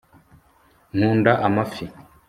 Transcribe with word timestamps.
nkunda 0.95 1.31
amafi 1.47 1.85